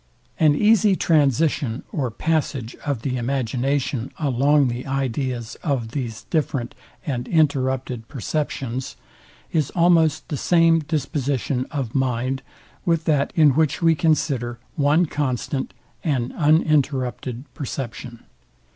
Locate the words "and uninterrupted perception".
16.03-18.23